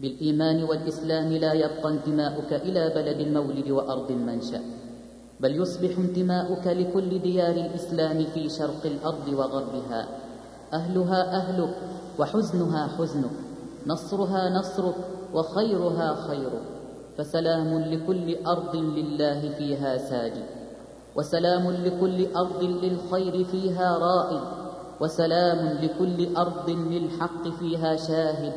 بالإيمان 0.00 0.64
والإسلام 0.64 1.32
لا 1.32 1.52
يبقى 1.52 1.88
انتماؤك 1.88 2.52
إلى 2.52 2.92
بلد 2.94 3.20
المولد 3.20 3.70
وأرض 3.70 4.10
المنشأ 4.10 4.60
بل 5.40 5.56
يصبح 5.56 5.98
انتماؤك 5.98 6.66
لكل 6.66 7.18
ديار 7.18 7.54
الإسلام 7.54 8.24
في 8.34 8.48
شرق 8.48 8.82
الأرض 8.84 9.28
وغربها. 9.28 10.08
أهلها 10.72 11.36
أهلك 11.36 11.76
وحزنها 12.18 12.86
حزنك 12.86 13.30
نصرها 13.86 14.50
نصرك 14.50 14.94
وخيرها 15.34 16.14
خيرك. 16.28 16.62
فسلام 17.18 17.78
لكل 17.78 18.46
أرض 18.46 18.76
لله 18.76 19.50
فيها 19.58 19.98
ساجد 19.98 20.44
وسلام 21.16 21.70
لكل 21.70 22.36
أرض 22.36 22.62
للخير 22.62 23.44
فيها 23.44 23.98
رائد 23.98 24.42
وسلام 25.00 25.78
لكل 25.82 26.36
أرض 26.36 26.70
للحق 26.70 27.48
فيها 27.48 27.96
شاهد. 27.96 28.52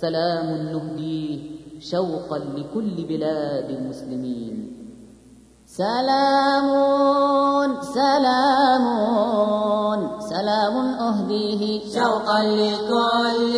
سلام 0.00 0.48
نهديه 0.72 1.38
شوقا 1.80 2.38
لكل 2.38 2.96
بلاد 3.08 3.68
المسلمين. 3.70 4.56
سلام 5.66 6.68
سلام 7.94 8.84
سلام 10.20 10.76
أهديه 11.08 11.80
شوقا 11.94 12.40
لكل 12.60 13.54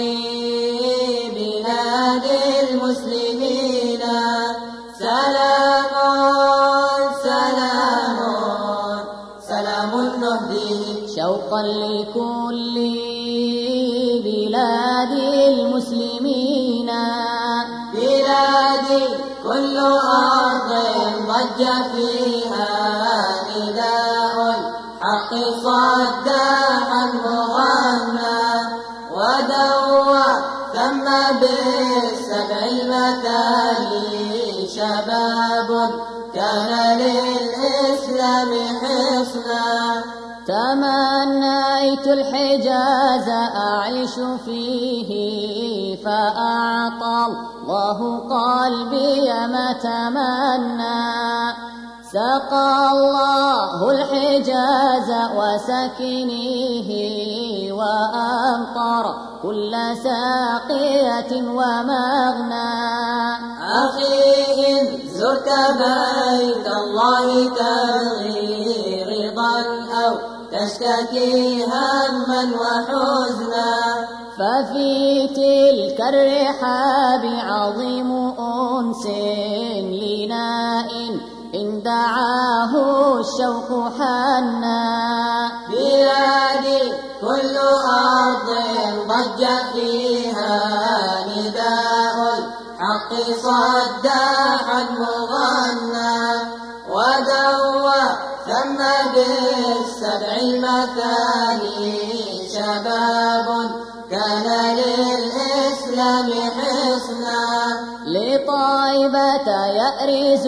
بلاد 1.39 2.27
المسلمين. 2.63 4.03
سلام 4.99 5.93
سلام 7.23 8.19
سلام 9.41 9.93
نهديه 10.21 11.07
شوقا 11.17 11.63
لكل 11.63 12.77
بلاد 14.25 15.28
ضج 21.59 21.67
فيها 21.95 22.71
نداء 23.57 24.37
الحق 24.51 25.33
صداحا 25.63 27.03
مغنى 27.25 28.47
ودوى. 29.13 30.29
ثم 30.75 31.07
بالسبع 31.41 32.61
المثالي 32.71 34.19
شباب 34.77 35.71
كان 36.35 36.71
للإسلام 36.99 37.28
الحجاز 42.13 43.29
أعيش 43.57 44.15
فيه 44.45 45.11
فأعطى 46.05 47.27
الله 47.29 47.99
قلبي 48.19 49.31
ما 49.47 49.73
تمنى 49.73 51.69
سقى 52.13 52.91
الله 52.93 53.91
الحجاز 53.91 55.11
وسكنيه 55.37 56.91
وأمطر 57.73 59.05
كل 59.43 59.73
ساقية 60.03 61.33
ومغنى. 61.33 62.73
أخي 63.85 64.15
إن 64.71 64.85
زرت 65.09 65.49
بيت 65.49 66.67
الله 66.67 67.29
أو 67.61 68.18
تشتكي 70.79 71.65
هما 71.65 72.43
وحزنا. 72.61 74.09
ففي 74.39 75.29
تلك 75.29 76.01
الرحاب 76.01 77.23
عظيم 77.25 78.11
أنس 78.39 79.07
لناء 80.03 80.91
إن 81.55 81.83
دعاه 81.83 82.73
الشوق 83.21 83.93
حنا. 83.99 85.51
بلادي 85.69 86.93
كل 87.21 87.57
أرض 87.59 88.49
ضج 89.09 89.43
فيها 89.73 90.59
نداء 91.27 92.17
الحق 92.39 93.11
صداحا 93.43 94.83
مغنى. 95.01 96.18
لطيبة 109.39 109.67
يأرز 109.67 110.47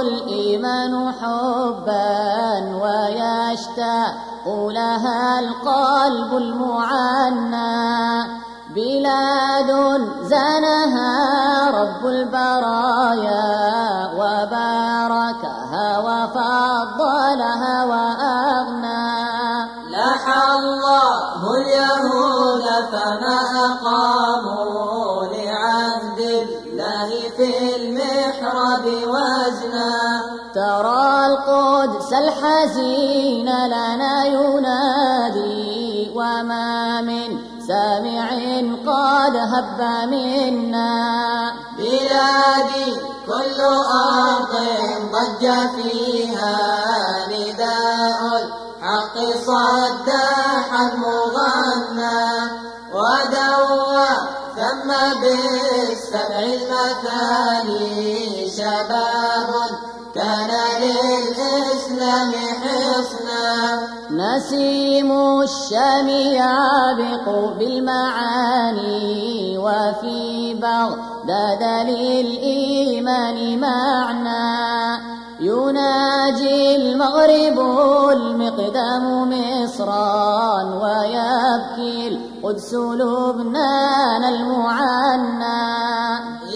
الإيمان 0.00 1.12
حبا 1.12 2.76
ويشتاق 2.82 4.46
لها 4.46 5.40
القلب 5.40 6.36
المعنى. 6.36 7.76
بلاد 8.74 10.00
زنها 10.22 11.10
رب 11.70 12.06
البرايا 12.06 13.44
وباركها 14.14 15.98
وفضلها 15.98 17.84
وأغنى. 17.84 19.36
لحى 19.90 20.42
الله 20.58 21.40
اليهود 21.56 22.66
فما 22.92 23.38
أقاموا 23.66 24.15
المحراب 28.86 29.08
وزنا 29.08 30.22
ترى 30.54 31.26
القدس 31.26 32.12
الحزين 32.12 33.48
لنا 33.66 34.24
ينادي 34.24 36.10
وما 36.14 37.00
من 37.00 37.38
سامع 37.66 38.28
قد 38.86 39.36
هب 39.36 39.80
منا. 40.10 41.52
بلادي 41.78 42.94
كل 43.26 43.60
أرض 43.60 44.54
ضج 45.12 45.44
فيها 45.76 46.56
نداء 47.28 48.20
الحق 48.38 49.16
صداحا 49.46 50.84
مغنى. 50.96 52.30
ودوى 52.94 54.08
ثم 54.56 54.88
بالسبع 55.20 55.65
كان 60.46 60.82
للإسلام 60.82 62.32
حصنا 62.62 63.50
نسيم 64.10 65.10
الشام 65.40 66.08
يابق 66.08 67.26
بالمعاني 67.58 69.08
وفي 69.58 70.54
بغداد 70.54 71.62
للإيمان 71.88 73.60
معنى. 73.60 75.16
يناجي 75.40 76.76
المغرب 76.76 77.58
المقدام 78.12 79.04
مصرا 79.32 80.62
ويبكي 80.82 82.08
القدس 82.08 82.74
لبنان 82.74 84.24
المعنى. 84.24 85.66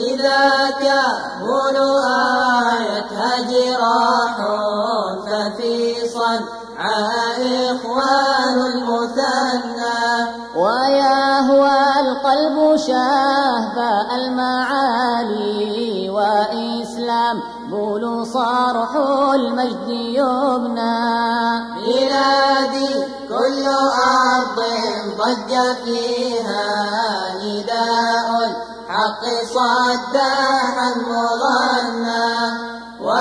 إذا 0.09 0.71
كهول 0.81 1.77
جراح 3.71 4.37
ففي 5.27 5.95
صنعاء 6.09 7.39
إخوان 7.77 8.57
المثنى. 8.75 10.01
ويهوى 10.57 11.81
القلب 12.01 12.77
شهب 12.77 13.77
المعالي 14.15 16.11
وإسلام. 16.11 17.43
بول 17.71 18.27
صرح 18.27 18.97
المجد 19.35 19.89
يبنى. 19.89 21.01
بلادي 21.87 22.95
كل 23.29 23.67
أرض 23.67 24.59
ضج 25.19 25.53
فيها 25.85 26.65
نداء. 27.43 28.71
الحق 28.91 29.23
صداحا 29.55 30.95
مغنى 30.95 32.60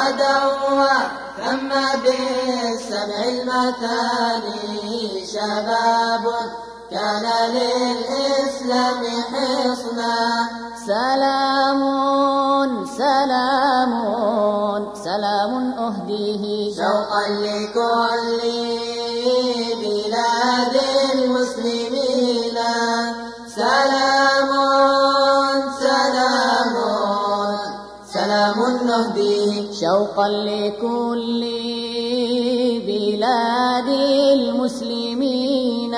ودوى 0.10 0.98
ثم 1.38 1.70
بالسمع 2.04 3.24
المثاني 3.24 5.26
شباب 5.26 6.26
كان 6.92 7.26
للإسلام 7.54 9.02
حصنا. 9.32 10.18
سلام 10.88 11.82
سلام 12.98 13.94
سلام 15.04 15.54
أهديه. 15.74 16.76
شوقا 16.76 17.24
لكل 17.30 18.42
شوقا 30.00 30.28
لكل 30.30 31.42
بلاد 32.88 33.90
المسلمين. 34.34 35.96